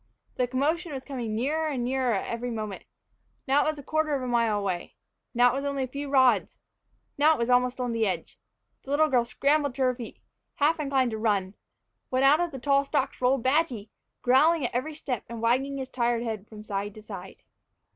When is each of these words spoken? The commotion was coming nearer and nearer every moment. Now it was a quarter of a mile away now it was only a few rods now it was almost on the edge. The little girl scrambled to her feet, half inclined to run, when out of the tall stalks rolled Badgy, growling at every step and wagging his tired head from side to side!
The 0.33 0.47
commotion 0.47 0.93
was 0.93 1.05
coming 1.05 1.35
nearer 1.35 1.67
and 1.67 1.83
nearer 1.83 2.13
every 2.15 2.49
moment. 2.49 2.85
Now 3.47 3.63
it 3.63 3.69
was 3.69 3.77
a 3.77 3.83
quarter 3.83 4.15
of 4.15 4.23
a 4.23 4.27
mile 4.27 4.57
away 4.57 4.95
now 5.35 5.51
it 5.53 5.57
was 5.57 5.63
only 5.63 5.83
a 5.83 5.87
few 5.87 6.09
rods 6.09 6.57
now 7.19 7.35
it 7.35 7.37
was 7.37 7.51
almost 7.51 7.79
on 7.79 7.91
the 7.91 8.07
edge. 8.07 8.39
The 8.81 8.89
little 8.89 9.09
girl 9.09 9.25
scrambled 9.25 9.75
to 9.75 9.83
her 9.83 9.93
feet, 9.93 10.17
half 10.55 10.79
inclined 10.79 11.11
to 11.11 11.19
run, 11.19 11.53
when 12.09 12.23
out 12.23 12.39
of 12.39 12.49
the 12.49 12.57
tall 12.57 12.83
stalks 12.83 13.21
rolled 13.21 13.43
Badgy, 13.43 13.91
growling 14.23 14.65
at 14.65 14.73
every 14.73 14.95
step 14.95 15.23
and 15.29 15.39
wagging 15.39 15.77
his 15.77 15.87
tired 15.89 16.23
head 16.23 16.47
from 16.49 16.63
side 16.63 16.95
to 16.95 17.03
side! 17.03 17.43